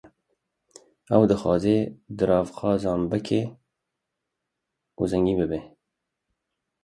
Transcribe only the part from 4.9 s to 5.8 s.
û zengîn bibe